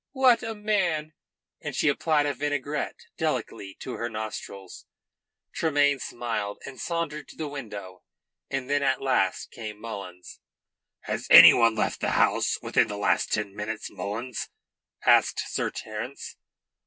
"What 0.13 0.41
a 0.41 0.55
man!" 0.55 1.13
And 1.61 1.75
she 1.75 1.87
applied 1.87 2.25
a 2.25 2.33
vinaigrette 2.33 3.01
delicately 3.17 3.75
to 3.81 3.97
her 3.97 4.09
nostrils. 4.09 4.87
Tremayne 5.53 5.99
smiled, 5.99 6.59
and 6.65 6.79
sauntered 6.81 7.27
to 7.27 7.35
the 7.35 7.47
window. 7.47 8.01
And 8.49 8.67
then 8.67 8.81
at 8.81 8.99
last 8.99 9.51
came 9.51 9.79
Mullins. 9.79 10.39
"Has 11.01 11.27
any 11.29 11.53
one 11.53 11.75
left 11.75 11.99
the 11.99 12.13
house 12.17 12.57
within 12.63 12.87
the 12.87 12.97
last 12.97 13.31
ten 13.31 13.55
minutes, 13.55 13.91
Mullins?" 13.91 14.49
asked 15.05 15.43
Sir 15.45 15.69
Terence. 15.69 16.35